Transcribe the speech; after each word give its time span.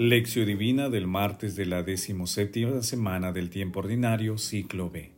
Lección 0.00 0.46
Divina 0.46 0.88
del 0.88 1.06
martes 1.06 1.56
de 1.56 1.66
la 1.66 1.82
decimoséptima 1.82 2.82
semana 2.82 3.32
del 3.32 3.50
tiempo 3.50 3.80
ordinario, 3.80 4.38
ciclo 4.38 4.88
B. 4.88 5.12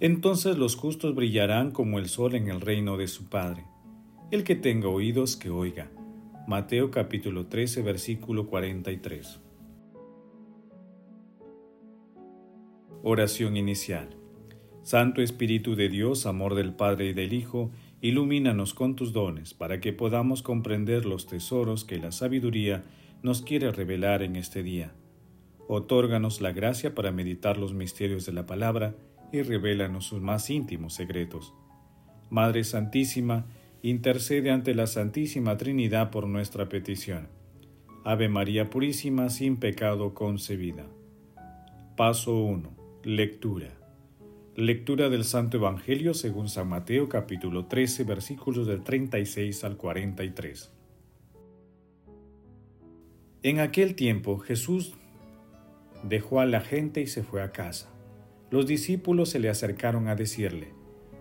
Entonces 0.00 0.56
los 0.56 0.76
justos 0.76 1.14
brillarán 1.14 1.70
como 1.70 1.98
el 1.98 2.08
sol 2.08 2.36
en 2.36 2.48
el 2.48 2.62
reino 2.62 2.96
de 2.96 3.06
su 3.06 3.28
Padre. 3.28 3.66
El 4.30 4.44
que 4.44 4.56
tenga 4.56 4.88
oídos, 4.88 5.36
que 5.36 5.50
oiga. 5.50 5.90
Mateo 6.48 6.90
capítulo 6.90 7.48
13, 7.48 7.82
versículo 7.82 8.46
43. 8.46 9.40
Oración 13.02 13.58
inicial. 13.58 14.08
Santo 14.82 15.20
Espíritu 15.20 15.76
de 15.76 15.90
Dios, 15.90 16.24
amor 16.24 16.54
del 16.54 16.72
Padre 16.72 17.10
y 17.10 17.12
del 17.12 17.34
Hijo, 17.34 17.70
ilumínanos 18.00 18.72
con 18.72 18.96
tus 18.96 19.12
dones 19.12 19.52
para 19.52 19.82
que 19.82 19.92
podamos 19.92 20.42
comprender 20.42 21.04
los 21.04 21.26
tesoros 21.26 21.84
que 21.84 21.98
la 21.98 22.10
sabiduría 22.10 22.84
nos 23.22 23.42
quiere 23.42 23.70
revelar 23.70 24.22
en 24.22 24.36
este 24.36 24.62
día. 24.62 24.92
Otórganos 25.68 26.40
la 26.40 26.52
gracia 26.52 26.94
para 26.94 27.12
meditar 27.12 27.56
los 27.56 27.74
misterios 27.74 28.26
de 28.26 28.32
la 28.32 28.46
palabra 28.46 28.94
y 29.32 29.42
revélanos 29.42 30.06
sus 30.06 30.20
más 30.20 30.50
íntimos 30.50 30.94
secretos. 30.94 31.54
Madre 32.30 32.64
Santísima, 32.64 33.46
intercede 33.82 34.50
ante 34.50 34.74
la 34.74 34.86
Santísima 34.86 35.56
Trinidad 35.56 36.10
por 36.10 36.26
nuestra 36.26 36.68
petición. 36.68 37.28
Ave 38.04 38.28
María 38.28 38.70
Purísima, 38.70 39.28
sin 39.28 39.58
pecado 39.58 40.14
concebida. 40.14 40.86
Paso 41.96 42.34
1. 42.34 42.70
Lectura. 43.04 43.68
Lectura 44.56 45.08
del 45.08 45.24
Santo 45.24 45.58
Evangelio 45.58 46.14
según 46.14 46.48
San 46.48 46.68
Mateo 46.68 47.08
capítulo 47.08 47.66
13 47.66 48.04
versículos 48.04 48.66
del 48.66 48.82
36 48.82 49.64
al 49.64 49.76
43. 49.76 50.79
En 53.42 53.58
aquel 53.58 53.94
tiempo 53.94 54.38
Jesús 54.38 54.92
dejó 56.02 56.40
a 56.40 56.46
la 56.46 56.60
gente 56.60 57.00
y 57.00 57.06
se 57.06 57.22
fue 57.22 57.42
a 57.42 57.52
casa. 57.52 57.88
Los 58.50 58.66
discípulos 58.66 59.30
se 59.30 59.38
le 59.38 59.48
acercaron 59.48 60.08
a 60.08 60.14
decirle, 60.14 60.74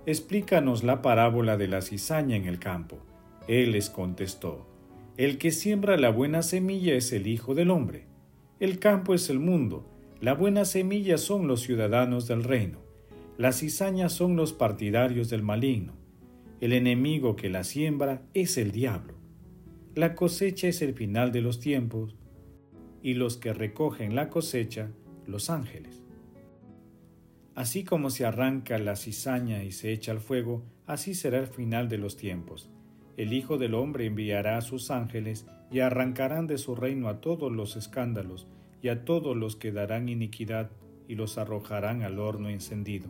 Explícanos 0.05 0.83
la 0.83 1.01
parábola 1.01 1.55
de 1.55 1.69
la 1.69 1.81
cizaña 1.81 2.35
en 2.35 2.45
el 2.45 2.59
campo. 2.59 2.97
Él 3.47 3.71
les 3.71 3.89
contestó, 3.89 4.67
El 5.15 5.37
que 5.37 5.51
siembra 5.51 5.95
la 5.95 6.09
buena 6.09 6.41
semilla 6.41 6.93
es 6.93 7.13
el 7.13 7.25
Hijo 7.25 7.55
del 7.55 7.69
Hombre. 7.69 8.03
El 8.59 8.79
campo 8.79 9.13
es 9.13 9.29
el 9.29 9.39
mundo, 9.39 9.85
la 10.19 10.33
buena 10.33 10.65
semilla 10.65 11.17
son 11.17 11.47
los 11.47 11.61
ciudadanos 11.61 12.27
del 12.27 12.43
reino, 12.43 12.79
las 13.37 13.59
cizañas 13.59 14.11
son 14.11 14.35
los 14.35 14.51
partidarios 14.51 15.29
del 15.29 15.43
maligno. 15.43 15.93
El 16.59 16.73
enemigo 16.73 17.37
que 17.37 17.49
la 17.49 17.63
siembra 17.63 18.23
es 18.33 18.57
el 18.57 18.73
diablo. 18.73 19.18
La 19.95 20.13
cosecha 20.13 20.67
es 20.67 20.83
el 20.83 20.93
final 20.93 21.31
de 21.31 21.41
los 21.41 21.59
tiempos 21.59 22.15
y 23.01 23.15
los 23.15 23.37
que 23.37 23.53
recogen 23.53 24.13
la 24.13 24.29
cosecha, 24.29 24.91
los 25.25 25.49
ángeles. 25.49 26.03
Así 27.55 27.83
como 27.83 28.11
se 28.11 28.23
arranca 28.23 28.77
la 28.77 28.95
cizaña 28.95 29.63
y 29.63 29.71
se 29.71 29.91
echa 29.91 30.11
al 30.11 30.19
fuego, 30.19 30.63
así 30.85 31.15
será 31.15 31.39
el 31.39 31.47
final 31.47 31.89
de 31.89 31.97
los 31.97 32.17
tiempos. 32.17 32.69
El 33.17 33.33
Hijo 33.33 33.57
del 33.57 33.73
Hombre 33.73 34.05
enviará 34.05 34.57
a 34.57 34.61
sus 34.61 34.91
ángeles 34.91 35.47
y 35.71 35.79
arrancarán 35.79 36.45
de 36.45 36.59
su 36.59 36.75
reino 36.75 37.09
a 37.09 37.19
todos 37.19 37.51
los 37.51 37.75
escándalos 37.75 38.47
y 38.83 38.89
a 38.89 39.03
todos 39.03 39.35
los 39.35 39.55
que 39.55 39.71
darán 39.71 40.07
iniquidad 40.07 40.69
y 41.07 41.15
los 41.15 41.39
arrojarán 41.39 42.03
al 42.03 42.19
horno 42.19 42.49
encendido. 42.49 43.09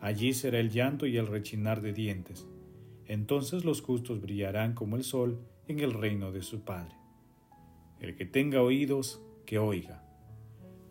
Allí 0.00 0.32
será 0.34 0.58
el 0.58 0.70
llanto 0.70 1.06
y 1.06 1.16
el 1.16 1.28
rechinar 1.28 1.80
de 1.80 1.92
dientes 1.92 2.48
entonces 3.12 3.66
los 3.66 3.82
justos 3.82 4.22
brillarán 4.22 4.74
como 4.74 4.96
el 4.96 5.04
sol 5.04 5.38
en 5.68 5.80
el 5.80 5.92
reino 5.92 6.32
de 6.32 6.40
su 6.40 6.62
Padre. 6.62 6.94
El 8.00 8.16
que 8.16 8.24
tenga 8.24 8.62
oídos, 8.62 9.22
que 9.44 9.58
oiga. 9.58 10.02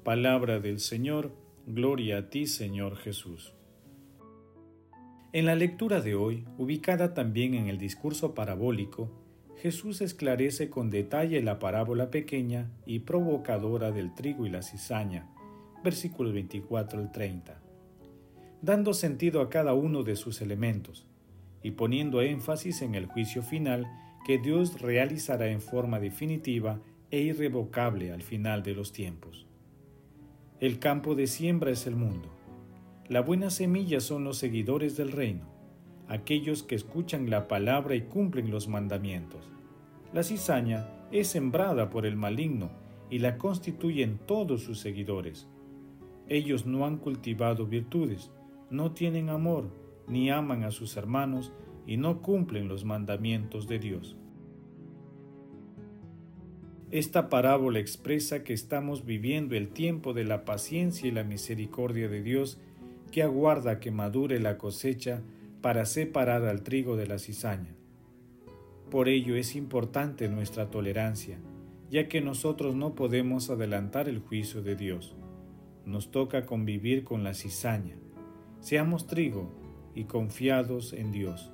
Palabra 0.03 0.59
del 0.59 0.79
Señor, 0.79 1.31
gloria 1.65 2.19
a 2.19 2.29
ti 2.29 2.45
Señor 2.45 2.95
Jesús. 2.97 3.53
En 5.33 5.47
la 5.47 5.55
lectura 5.55 5.99
de 5.99 6.13
hoy, 6.13 6.45
ubicada 6.59 7.15
también 7.15 7.55
en 7.55 7.67
el 7.67 7.79
discurso 7.79 8.35
parabólico, 8.35 9.09
Jesús 9.57 10.01
esclarece 10.01 10.69
con 10.69 10.91
detalle 10.91 11.41
la 11.41 11.57
parábola 11.57 12.11
pequeña 12.11 12.69
y 12.85 12.99
provocadora 12.99 13.91
del 13.91 14.13
trigo 14.13 14.45
y 14.45 14.49
la 14.51 14.61
cizaña, 14.61 15.27
versículos 15.83 16.33
24 16.33 16.99
al 16.99 17.11
30, 17.11 17.59
dando 18.61 18.93
sentido 18.93 19.41
a 19.41 19.49
cada 19.49 19.73
uno 19.73 20.03
de 20.03 20.15
sus 20.15 20.41
elementos, 20.41 21.07
y 21.63 21.71
poniendo 21.71 22.21
énfasis 22.21 22.81
en 22.81 22.95
el 22.95 23.05
juicio 23.05 23.41
final 23.41 23.87
que 24.25 24.37
Dios 24.37 24.81
realizará 24.81 25.47
en 25.47 25.61
forma 25.61 25.99
definitiva 25.99 26.79
e 27.09 27.19
irrevocable 27.19 28.11
al 28.11 28.21
final 28.21 28.63
de 28.63 28.73
los 28.73 28.91
tiempos. 28.93 29.45
El 30.59 30.79
campo 30.79 31.15
de 31.15 31.27
siembra 31.27 31.71
es 31.71 31.87
el 31.87 31.95
mundo. 31.95 32.29
La 33.07 33.21
buena 33.21 33.49
semilla 33.49 33.99
son 33.99 34.23
los 34.23 34.37
seguidores 34.37 34.95
del 34.95 35.11
reino, 35.11 35.45
aquellos 36.07 36.63
que 36.63 36.75
escuchan 36.75 37.29
la 37.29 37.47
palabra 37.47 37.95
y 37.95 38.01
cumplen 38.01 38.51
los 38.51 38.67
mandamientos. 38.67 39.51
La 40.13 40.23
cizaña 40.23 40.87
es 41.11 41.27
sembrada 41.27 41.89
por 41.89 42.05
el 42.05 42.15
maligno 42.15 42.69
y 43.09 43.19
la 43.19 43.37
constituyen 43.37 44.19
todos 44.25 44.63
sus 44.63 44.79
seguidores. 44.79 45.47
Ellos 46.29 46.65
no 46.65 46.85
han 46.85 46.97
cultivado 46.97 47.65
virtudes, 47.65 48.31
no 48.69 48.91
tienen 48.91 49.29
amor, 49.29 49.69
ni 50.07 50.29
aman 50.29 50.63
a 50.63 50.71
sus 50.71 50.97
hermanos 50.97 51.51
y 51.85 51.97
no 51.97 52.21
cumplen 52.21 52.67
los 52.67 52.85
mandamientos 52.85 53.67
de 53.67 53.79
Dios. 53.79 54.17
Esta 56.91 57.29
parábola 57.29 57.79
expresa 57.79 58.43
que 58.43 58.53
estamos 58.53 59.05
viviendo 59.05 59.55
el 59.55 59.69
tiempo 59.69 60.13
de 60.13 60.25
la 60.25 60.43
paciencia 60.43 61.07
y 61.07 61.11
la 61.11 61.23
misericordia 61.23 62.09
de 62.09 62.21
Dios 62.21 62.59
que 63.11 63.23
aguarda 63.23 63.79
que 63.79 63.91
madure 63.91 64.39
la 64.39 64.57
cosecha 64.57 65.21
para 65.61 65.85
separar 65.85 66.43
al 66.43 66.63
trigo 66.63 66.97
de 66.97 67.07
la 67.07 67.17
cizaña. 67.17 67.75
Por 68.89 69.07
ello 69.07 69.37
es 69.37 69.55
importante 69.55 70.27
nuestra 70.27 70.69
tolerancia, 70.69 71.39
ya 71.89 72.09
que 72.09 72.19
nosotros 72.19 72.75
no 72.75 72.93
podemos 72.93 73.49
adelantar 73.49 74.09
el 74.09 74.19
juicio 74.19 74.61
de 74.61 74.75
Dios. 74.75 75.15
Nos 75.85 76.11
toca 76.11 76.45
convivir 76.45 77.05
con 77.05 77.23
la 77.23 77.33
cizaña. 77.33 77.95
Seamos 78.59 79.07
trigo 79.07 79.60
y 79.95 80.05
confiados 80.05 80.93
en 80.93 81.11
Dios. 81.11 81.51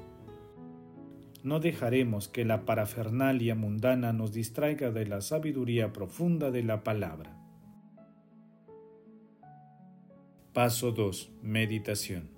No 1.43 1.59
dejaremos 1.59 2.27
que 2.27 2.45
la 2.45 2.65
parafernalia 2.65 3.55
mundana 3.55 4.11
nos 4.11 4.33
distraiga 4.33 4.91
de 4.91 5.05
la 5.05 5.21
sabiduría 5.21 5.93
profunda 5.93 6.51
de 6.51 6.63
la 6.63 6.83
palabra. 6.83 7.37
Paso 10.53 10.91
2. 10.91 11.31
Meditación. 11.43 12.29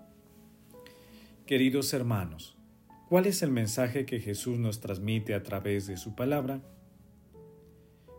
Queridos 1.46 1.94
hermanos, 1.94 2.58
¿cuál 3.08 3.26
es 3.26 3.42
el 3.42 3.50
mensaje 3.50 4.06
que 4.06 4.20
Jesús 4.20 4.60
nos 4.60 4.82
transmite 4.82 5.34
a 5.34 5.42
través 5.42 5.88
de 5.88 5.98
su 5.98 6.16
palabra? 6.16 6.62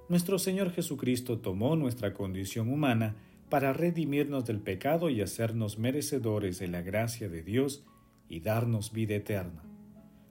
Nuestro 0.08 0.40
Señor 0.40 0.72
Jesucristo 0.72 1.38
tomó 1.38 1.76
nuestra 1.76 2.14
condición 2.14 2.69
humana 2.69 3.14
para 3.50 3.72
redimirnos 3.72 4.47
del 4.47 4.61
pecado 4.61 5.11
y 5.11 5.21
hacernos 5.21 5.78
merecedores 5.78 6.61
de 6.61 6.69
la 6.69 6.83
gracia 6.83 7.28
de 7.28 7.43
Dios 7.43 7.84
y 8.28 8.41
darnos 8.41 8.93
vida 8.93 9.16
eterna. 9.16 9.65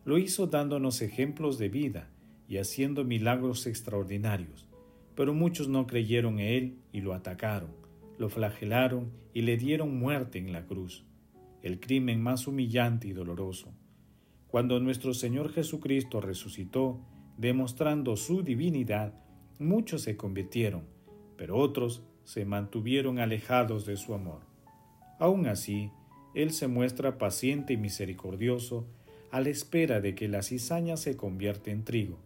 Lo 0.05 0.17
hizo 0.17 0.47
dándonos 0.47 1.01
ejemplos 1.01 1.57
de 1.59 1.67
vida 1.67 2.09
y 2.47 2.57
haciendo 2.57 3.03
milagros 3.03 3.67
extraordinarios, 3.67 4.67
pero 5.15 5.33
muchos 5.33 5.67
no 5.67 5.85
creyeron 5.85 6.39
en 6.39 6.47
Él 6.47 6.77
y 6.93 7.01
lo 7.01 7.13
atacaron, 7.13 7.71
lo 8.17 8.29
flagelaron 8.29 9.11
y 9.33 9.41
le 9.41 9.57
dieron 9.57 9.99
muerte 9.99 10.39
en 10.39 10.53
la 10.53 10.65
cruz, 10.65 11.05
el 11.61 11.81
crimen 11.81 12.23
más 12.23 12.47
humillante 12.47 13.09
y 13.09 13.11
doloroso. 13.11 13.73
Cuando 14.47 14.79
nuestro 14.79 15.13
Señor 15.13 15.51
Jesucristo 15.51 16.21
resucitó, 16.21 17.05
demostrando 17.37 18.15
su 18.15 18.43
divinidad, 18.43 19.13
muchos 19.59 20.03
se 20.03 20.15
convirtieron, 20.15 20.85
pero 21.37 21.57
otros 21.57 22.01
se 22.29 22.45
mantuvieron 22.45 23.17
alejados 23.17 23.87
de 23.87 23.97
su 23.97 24.13
amor. 24.13 24.41
Aun 25.17 25.47
así, 25.47 25.89
Él 26.35 26.51
se 26.51 26.67
muestra 26.67 27.17
paciente 27.17 27.73
y 27.73 27.77
misericordioso 27.77 28.85
a 29.31 29.41
la 29.41 29.49
espera 29.49 29.99
de 29.99 30.13
que 30.13 30.27
la 30.27 30.43
cizaña 30.43 30.95
se 30.95 31.17
convierta 31.17 31.71
en 31.71 31.83
trigo. 31.83 32.19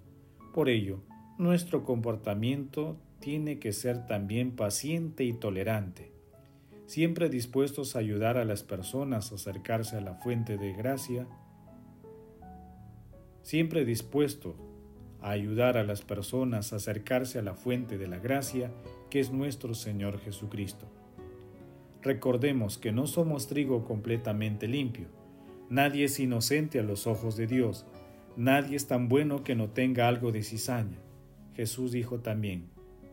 Por 0.53 0.67
ello, 0.67 0.99
nuestro 1.37 1.85
comportamiento 1.85 2.97
tiene 3.21 3.59
que 3.59 3.71
ser 3.71 4.05
también 4.05 4.57
paciente 4.57 5.23
y 5.23 5.31
tolerante, 5.31 6.11
siempre 6.85 7.29
dispuestos 7.29 7.95
a 7.95 7.99
ayudar 7.99 8.37
a 8.37 8.43
las 8.43 8.61
personas 8.61 9.31
a 9.31 9.35
acercarse 9.35 9.95
a 9.95 10.01
la 10.01 10.15
fuente 10.15 10.57
de 10.57 10.73
gracia, 10.73 11.27
siempre 13.41 13.85
dispuesto 13.85 14.57
a 15.23 15.31
ayudar 15.31 15.77
a 15.77 15.83
las 15.83 16.01
personas 16.01 16.73
a 16.73 16.75
acercarse 16.75 17.39
a 17.39 17.41
la 17.41 17.55
fuente 17.55 17.97
de 17.97 18.07
la 18.07 18.19
gracia 18.19 18.71
que 19.09 19.19
es 19.19 19.31
nuestro 19.31 19.73
Señor 19.73 20.19
Jesucristo. 20.19 20.85
Recordemos 22.01 22.77
que 22.77 22.91
no 22.91 23.07
somos 23.07 23.47
trigo 23.47 23.85
completamente 23.85 24.67
limpio. 24.67 25.07
Nadie 25.69 26.05
es 26.05 26.19
inocente 26.19 26.79
a 26.79 26.83
los 26.83 27.07
ojos 27.07 27.37
de 27.37 27.47
Dios. 27.47 27.85
Nadie 28.35 28.75
es 28.75 28.87
tan 28.87 29.07
bueno 29.07 29.43
que 29.43 29.55
no 29.55 29.69
tenga 29.69 30.09
algo 30.09 30.33
de 30.33 30.43
cizaña. 30.43 30.97
Jesús 31.55 31.93
dijo 31.93 32.19
también, 32.19 32.65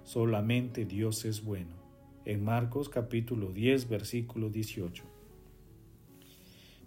solamente 0.02 0.86
Dios 0.86 1.24
es 1.24 1.44
bueno. 1.44 1.76
En 2.24 2.42
Marcos 2.42 2.88
capítulo 2.88 3.52
10, 3.52 3.88
versículo 3.88 4.50
18. 4.50 5.04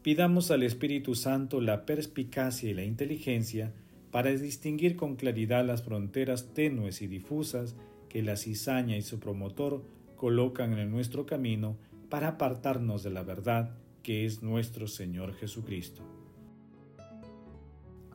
Pidamos 0.02 0.52
al 0.52 0.64
Espíritu 0.64 1.16
Santo 1.16 1.62
la 1.62 1.86
perspicacia 1.86 2.70
y 2.70 2.74
la 2.74 2.84
inteligencia 2.84 3.72
para 4.14 4.30
distinguir 4.30 4.96
con 4.96 5.16
claridad 5.16 5.66
las 5.66 5.82
fronteras 5.82 6.54
tenues 6.54 7.02
y 7.02 7.08
difusas 7.08 7.76
que 8.10 8.22
la 8.22 8.38
cizaña 8.38 8.96
y 8.96 9.02
su 9.02 9.20
promotor 9.20 9.84
colocan 10.18 10.78
en 10.78 10.92
nuestro 10.92 11.26
camino 11.26 11.78
para 12.10 12.28
apartarnos 12.28 13.02
de 13.02 13.10
la 13.10 13.24
verdad 13.24 13.76
que 14.04 14.28
es 14.28 14.44
nuestro 14.44 14.86
Señor 14.86 15.34
Jesucristo. 15.34 16.04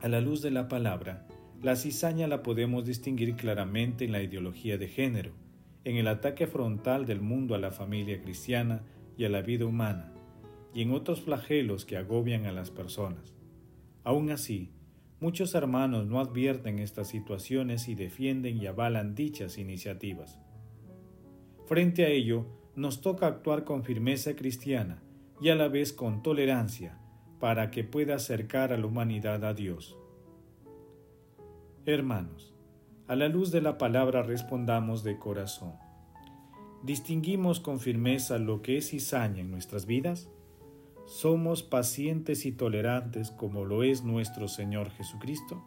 A 0.01 0.07
la 0.07 0.21
luz 0.21 0.41
de 0.41 0.51
la 0.51 0.69
palabra, 0.69 1.27
la 1.61 1.75
cizaña 1.75 2.27
la 2.27 2.43
podemos 2.43 2.85
distinguir 2.85 3.35
claramente 3.35 4.05
en 4.05 4.13
la 4.13 4.23
ideología 4.23 4.77
de 4.77 4.87
género, 4.87 5.33
en 5.83 5.97
el 5.97 6.07
ataque 6.07 6.47
frontal 6.47 7.07
del 7.07 7.19
mundo 7.19 7.55
a 7.55 7.57
la 7.57 7.71
familia 7.71 8.21
cristiana 8.21 8.83
y 9.17 9.25
a 9.25 9.29
la 9.29 9.41
vida 9.41 9.65
humana, 9.65 10.13
y 10.73 10.81
en 10.81 10.93
otros 10.93 11.19
flagelos 11.19 11.83
que 11.83 11.97
agobian 11.97 12.45
a 12.45 12.53
las 12.53 12.71
personas. 12.71 13.35
Aún 14.05 14.31
así, 14.31 14.71
muchos 15.19 15.55
hermanos 15.55 16.07
no 16.07 16.19
advierten 16.19 16.79
estas 16.79 17.07
situaciones 17.07 17.87
y 17.87 17.95
defienden 17.95 18.57
y 18.57 18.67
avalan 18.67 19.15
dichas 19.15 19.57
iniciativas. 19.57 20.39
Frente 21.65 22.05
a 22.05 22.09
ello, 22.09 22.45
nos 22.75 23.01
toca 23.01 23.27
actuar 23.27 23.63
con 23.63 23.83
firmeza 23.83 24.35
cristiana 24.35 25.03
y 25.41 25.49
a 25.49 25.55
la 25.55 25.67
vez 25.67 25.93
con 25.93 26.23
tolerancia 26.23 26.97
para 27.39 27.71
que 27.71 27.83
pueda 27.83 28.15
acercar 28.15 28.73
a 28.73 28.77
la 28.77 28.85
humanidad 28.85 29.43
a 29.45 29.53
Dios. 29.53 29.97
Hermanos, 31.85 32.53
a 33.07 33.15
la 33.15 33.27
luz 33.27 33.51
de 33.51 33.61
la 33.61 33.77
palabra 33.77 34.21
respondamos 34.21 35.03
de 35.03 35.17
corazón. 35.17 35.73
¿Distinguimos 36.83 37.59
con 37.59 37.79
firmeza 37.79 38.37
lo 38.37 38.61
que 38.61 38.77
es 38.77 38.89
cizaña 38.89 39.41
en 39.41 39.51
nuestras 39.51 39.85
vidas? 39.85 40.29
¿Somos 41.09 41.63
pacientes 41.63 42.45
y 42.45 42.51
tolerantes 42.51 43.31
como 43.31 43.65
lo 43.65 43.81
es 43.81 44.03
nuestro 44.03 44.47
Señor 44.47 44.91
Jesucristo? 44.91 45.63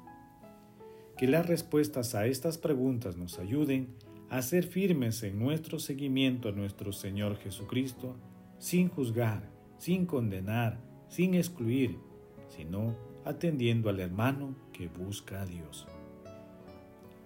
Que 1.18 1.26
las 1.26 1.46
respuestas 1.46 2.14
a 2.14 2.26
estas 2.26 2.58
preguntas 2.58 3.16
nos 3.16 3.40
ayuden 3.40 3.88
a 4.30 4.40
ser 4.42 4.64
firmes 4.64 5.20
en 5.24 5.40
nuestro 5.40 5.80
seguimiento 5.80 6.48
a 6.48 6.52
nuestro 6.52 6.92
Señor 6.92 7.38
Jesucristo, 7.38 8.14
sin 8.60 8.88
juzgar, 8.88 9.50
sin 9.78 10.06
condenar, 10.06 10.78
sin 11.08 11.34
excluir, 11.34 11.98
sino 12.48 12.94
atendiendo 13.24 13.90
al 13.90 13.98
hermano 13.98 14.54
que 14.72 14.86
busca 14.86 15.42
a 15.42 15.46
Dios. 15.46 15.88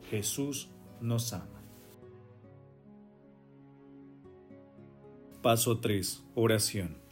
Jesús 0.09 0.71
nos 1.03 1.35
ama. 1.35 1.63
Paso 5.43 5.81
3. 5.81 6.25
Oración. 6.35 7.06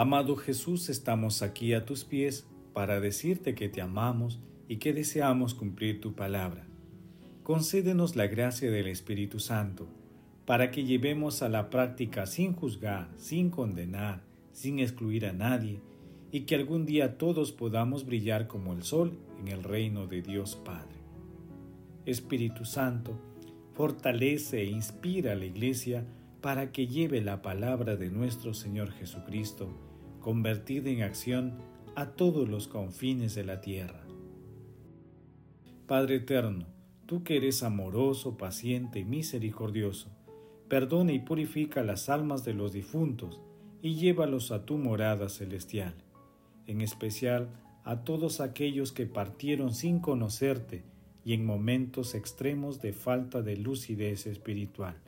Amado 0.00 0.36
Jesús, 0.36 0.90
estamos 0.90 1.42
aquí 1.42 1.74
a 1.74 1.84
tus 1.84 2.04
pies 2.04 2.46
para 2.72 3.00
decirte 3.00 3.56
que 3.56 3.68
te 3.68 3.80
amamos 3.80 4.38
y 4.68 4.76
que 4.76 4.92
deseamos 4.92 5.54
cumplir 5.54 6.00
tu 6.00 6.14
palabra. 6.14 6.68
Concédenos 7.42 8.14
la 8.14 8.28
gracia 8.28 8.70
del 8.70 8.86
Espíritu 8.86 9.40
Santo 9.40 9.88
para 10.46 10.70
que 10.70 10.84
llevemos 10.84 11.42
a 11.42 11.48
la 11.48 11.68
práctica 11.68 12.26
sin 12.26 12.52
juzgar, 12.52 13.10
sin 13.16 13.50
condenar, 13.50 14.22
sin 14.52 14.78
excluir 14.78 15.26
a 15.26 15.32
nadie, 15.32 15.80
y 16.30 16.42
que 16.42 16.54
algún 16.54 16.86
día 16.86 17.18
todos 17.18 17.50
podamos 17.50 18.06
brillar 18.06 18.46
como 18.46 18.74
el 18.74 18.84
sol 18.84 19.18
en 19.40 19.48
el 19.48 19.64
reino 19.64 20.06
de 20.06 20.22
Dios 20.22 20.54
Padre. 20.54 21.00
Espíritu 22.06 22.64
Santo, 22.64 23.18
fortalece 23.74 24.60
e 24.60 24.66
inspira 24.66 25.32
a 25.32 25.34
la 25.34 25.46
Iglesia 25.46 26.06
para 26.40 26.70
que 26.70 26.86
lleve 26.86 27.20
la 27.20 27.42
palabra 27.42 27.96
de 27.96 28.10
nuestro 28.10 28.54
Señor 28.54 28.92
Jesucristo, 28.92 29.87
convertida 30.28 30.90
en 30.90 31.00
acción 31.00 31.54
a 31.96 32.10
todos 32.10 32.46
los 32.50 32.68
confines 32.68 33.34
de 33.34 33.44
la 33.44 33.62
tierra. 33.62 34.04
Padre 35.86 36.16
eterno, 36.16 36.66
tú 37.06 37.22
que 37.22 37.38
eres 37.38 37.62
amoroso, 37.62 38.36
paciente 38.36 38.98
y 38.98 39.06
misericordioso, 39.06 40.10
perdona 40.68 41.12
y 41.12 41.20
purifica 41.20 41.82
las 41.82 42.10
almas 42.10 42.44
de 42.44 42.52
los 42.52 42.74
difuntos 42.74 43.40
y 43.80 43.94
llévalos 43.94 44.52
a 44.52 44.66
tu 44.66 44.76
morada 44.76 45.30
celestial, 45.30 45.94
en 46.66 46.82
especial 46.82 47.48
a 47.84 48.04
todos 48.04 48.42
aquellos 48.42 48.92
que 48.92 49.06
partieron 49.06 49.72
sin 49.72 49.98
conocerte 49.98 50.84
y 51.24 51.32
en 51.32 51.46
momentos 51.46 52.14
extremos 52.14 52.82
de 52.82 52.92
falta 52.92 53.40
de 53.40 53.56
lucidez 53.56 54.26
espiritual. 54.26 55.07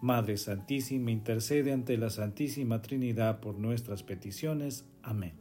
Madre 0.00 0.38
Santísima, 0.38 1.10
intercede 1.10 1.72
ante 1.72 1.98
la 1.98 2.08
Santísima 2.08 2.80
Trinidad 2.80 3.40
por 3.40 3.58
nuestras 3.58 4.02
peticiones. 4.02 4.86
Amén. 5.02 5.34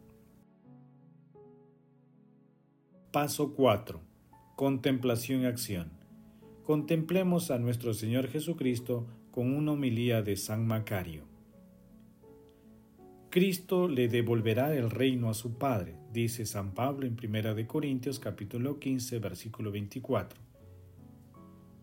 Paso 3.11 3.53
4. 3.53 4.01
Contemplación 4.57 5.43
y 5.43 5.45
acción. 5.45 5.91
Contemplemos 6.65 7.51
a 7.51 7.57
nuestro 7.57 7.93
Señor 7.93 8.27
Jesucristo 8.27 9.07
con 9.31 9.55
una 9.55 9.71
homilía 9.71 10.21
de 10.21 10.35
San 10.35 10.67
Macario. 10.67 11.23
Cristo 13.29 13.87
le 13.87 14.09
devolverá 14.09 14.75
el 14.75 14.89
reino 14.89 15.29
a 15.29 15.33
su 15.33 15.57
Padre, 15.57 15.95
dice 16.11 16.45
San 16.45 16.73
Pablo 16.73 17.07
en 17.07 17.13
1 17.13 17.67
Corintios 17.67 18.19
capítulo 18.19 18.79
15 18.79 19.19
versículo 19.19 19.71
24. 19.71 20.48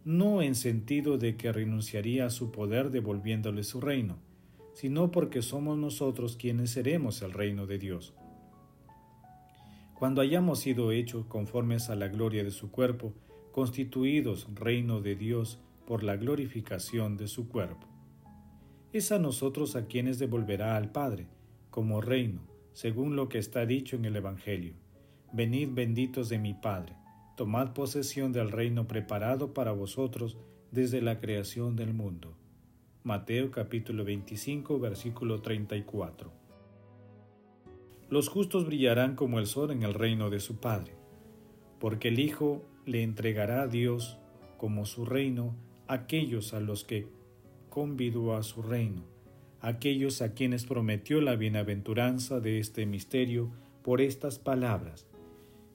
No 0.07 0.41
en 0.41 0.55
sentido 0.55 1.19
de 1.19 1.37
que 1.37 1.53
renunciaría 1.53 2.25
a 2.25 2.31
su 2.31 2.51
poder 2.51 2.91
devolviéndole 2.91 3.63
su 3.63 3.83
reino, 3.83 4.17
sino 4.73 5.11
porque 5.11 5.43
somos 5.43 5.77
nosotros 5.77 6.37
quienes 6.37 6.71
seremos 6.71 7.21
el 7.21 7.35
reino 7.35 7.67
de 7.67 7.77
Dios. 7.77 8.15
Cuando 9.99 10.23
hayamos 10.23 10.61
sido 10.61 10.93
hechos 10.93 11.27
conformes 11.27 11.91
a 11.91 11.95
la 11.95 12.09
gloria 12.09 12.43
de 12.43 12.51
su 12.51 12.71
cuerpo, 12.71 13.13
constituidos 13.53 14.49
reino 14.55 15.03
de 15.03 15.15
Dios 15.17 15.59
por 15.87 16.03
la 16.03 16.17
glorificación 16.17 17.19
de 17.19 17.29
su 17.29 17.49
cuerpo 17.49 17.87
es 18.97 19.13
a 19.13 19.19
nosotros 19.19 19.77
a 19.77 19.87
quienes 19.87 20.19
devolverá 20.19 20.77
al 20.77 20.91
Padre, 20.91 21.27
como 21.71 22.01
reino, 22.01 22.41
según 22.73 23.17
lo 23.17 23.29
que 23.29 23.39
está 23.39 23.67
dicho 23.67 23.97
en 23.97 24.05
el 24.05 24.17
Evangelio. 24.17 24.75
Venid 25.33 25.71
benditos 25.73 26.29
de 26.29 26.39
mi 26.39 26.55
Padre, 26.55 26.95
tomad 27.37 27.75
posesión 27.75 28.33
del 28.33 28.51
reino 28.51 28.89
preparado 28.89 29.53
para 29.53 29.73
vosotros 29.73 30.39
desde 30.73 31.03
la 31.03 31.21
creación 31.21 31.77
del 31.77 31.93
mundo. 31.93 32.35
Mateo 33.05 33.51
capítulo 33.51 34.05
25 34.05 34.81
versículo 34.81 35.43
34. 35.43 36.33
Los 38.09 38.29
justos 38.29 38.65
brillarán 38.65 39.17
como 39.17 39.39
el 39.39 39.47
sol 39.47 39.71
en 39.71 39.83
el 39.83 39.93
reino 39.93 40.31
de 40.31 40.41
su 40.41 40.57
Padre, 40.57 40.95
porque 41.79 42.09
el 42.09 42.21
Hijo 42.21 42.65
le 42.87 43.03
entregará 43.03 43.63
a 43.63 43.69
Dios 43.69 44.17
como 44.57 44.87
su 44.87 45.05
reino 45.05 45.55
aquellos 45.89 46.55
a 46.55 46.61
los 46.61 46.85
que 46.85 47.07
convidó 47.69 48.35
a 48.35 48.43
su 48.45 48.63
reino, 48.63 49.05
aquellos 49.61 50.23
a 50.23 50.33
quienes 50.33 50.65
prometió 50.65 51.21
la 51.21 51.37
bienaventuranza 51.37 52.41
de 52.41 52.61
este 52.61 52.87
misterio 52.87 53.51
por 53.83 54.01
estas 54.01 54.39
palabras. 54.39 55.07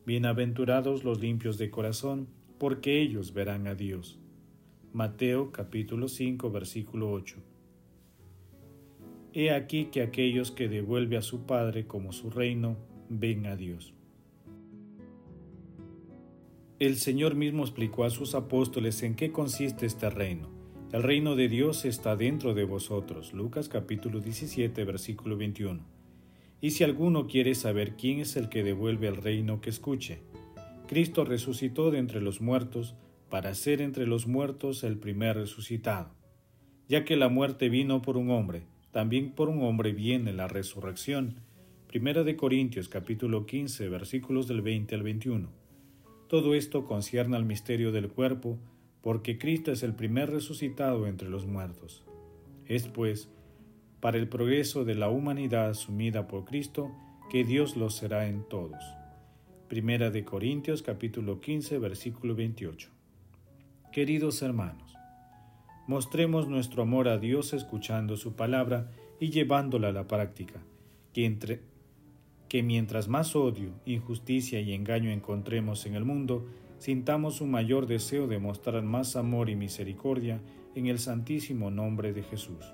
Bienaventurados 0.06 1.04
los 1.04 1.20
limpios 1.20 1.58
de 1.58 1.70
corazón, 1.70 2.28
porque 2.58 3.02
ellos 3.02 3.34
verán 3.34 3.68
a 3.68 3.76
Dios. 3.76 4.20
Mateo 4.94 5.52
capítulo 5.52 6.08
5 6.08 6.52
versículo 6.52 7.12
8. 7.12 7.38
He 9.34 9.52
aquí 9.52 9.86
que 9.86 10.02
aquellos 10.02 10.52
que 10.52 10.68
devuelve 10.68 11.18
a 11.18 11.22
su 11.22 11.46
Padre 11.46 11.88
como 11.88 12.12
su 12.12 12.30
reino, 12.30 12.78
ven 13.10 13.46
a 13.46 13.56
Dios. 13.56 13.94
El 16.80 16.98
Señor 16.98 17.36
mismo 17.36 17.64
explicó 17.64 18.04
a 18.04 18.10
sus 18.10 18.36
apóstoles 18.36 19.04
en 19.04 19.16
qué 19.16 19.32
consiste 19.32 19.86
este 19.86 20.10
reino 20.10 20.62
el 20.92 21.04
reino 21.04 21.38
de 21.38 21.48
Dios 21.48 21.86
está 21.86 22.18
dentro 22.18 22.54
de 22.54 22.66
vosotros. 22.66 23.32
Lucas 23.32 23.70
capítulo 23.70 24.20
17, 24.20 24.84
versículo 24.84 25.38
21. 25.38 26.01
Y 26.62 26.72
si 26.72 26.84
alguno 26.84 27.28
quiere 27.28 27.56
saber 27.56 27.96
quién 27.96 28.20
es 28.20 28.38
el 28.38 28.48
que 28.48 28.64
devuelve 28.64 29.08
el 29.08 29.18
reino, 29.18 29.60
que 29.62 29.72
escuche. 29.72 30.22
Cristo 30.88 31.26
resucitó 31.26 31.90
de 31.90 31.98
entre 31.98 32.22
los 32.22 32.40
muertos 32.40 32.96
para 33.30 33.56
ser 33.56 33.82
entre 33.82 34.06
los 34.06 34.28
muertos 34.28 34.84
el 34.84 34.98
primer 34.98 35.38
resucitado. 35.38 36.14
Ya 36.88 37.04
que 37.04 37.16
la 37.16 37.30
muerte 37.30 37.70
vino 37.70 38.02
por 38.02 38.18
un 38.18 38.30
hombre, 38.30 38.68
también 38.92 39.32
por 39.32 39.50
un 39.50 39.64
hombre 39.64 39.94
viene 39.94 40.34
la 40.34 40.48
resurrección. 40.48 41.40
Primera 41.88 42.24
de 42.24 42.36
Corintios 42.36 42.90
capítulo 42.90 43.46
15 43.46 43.90
versículos 43.90 44.48
del 44.48 44.62
20 44.62 44.96
al 44.96 45.04
21. 45.04 45.50
Todo 46.28 46.54
esto 46.54 46.86
concierne 46.86 47.38
al 47.38 47.46
misterio 47.46 47.92
del 47.92 48.10
cuerpo, 48.10 48.60
porque 49.02 49.38
Cristo 49.38 49.72
es 49.72 49.82
el 49.84 49.96
primer 49.96 50.30
resucitado 50.30 51.08
entre 51.08 51.30
los 51.30 51.46
muertos. 51.46 52.04
Es 52.66 52.88
pues, 52.88 53.30
para 54.02 54.18
el 54.18 54.28
progreso 54.28 54.84
de 54.84 54.96
la 54.96 55.10
humanidad 55.10 55.70
asumida 55.70 56.28
por 56.28 56.44
Cristo, 56.44 56.92
que 57.30 57.44
Dios 57.44 57.78
lo 57.78 57.90
será 57.92 58.28
en 58.28 58.44
todos. 58.44 58.84
Primera 59.70 60.10
de 60.10 60.26
Corintios 60.26 60.82
capítulo 60.82 61.40
15 61.40 61.78
versículo 61.78 62.36
28. 62.36 62.90
Queridos 63.94 64.42
hermanos, 64.42 64.96
mostremos 65.88 66.48
nuestro 66.48 66.82
amor 66.82 67.08
a 67.08 67.20
Dios 67.20 67.54
escuchando 67.54 68.18
su 68.18 68.36
palabra 68.36 68.90
y 69.20 69.30
llevándola 69.30 69.90
a 69.90 69.94
la 69.94 70.08
práctica, 70.08 70.60
que, 71.14 71.26
entre, 71.26 71.62
que 72.50 72.64
mientras 72.64 73.08
más 73.08 73.36
odio, 73.36 73.70
injusticia 73.86 74.60
y 74.60 74.74
engaño 74.74 75.12
encontremos 75.12 75.86
en 75.86 75.94
el 75.94 76.06
mundo, 76.06 76.48
sintamos 76.80 77.40
un 77.40 77.52
mayor 77.52 77.86
deseo 77.86 78.26
de 78.26 78.40
mostrar 78.40 78.82
más 78.82 79.16
amor 79.16 79.50
y 79.52 79.56
misericordia 79.56 80.42
en 80.74 80.88
el 80.88 80.98
santísimo 80.98 81.70
nombre 81.70 82.14
de 82.14 82.24
Jesús. 82.24 82.74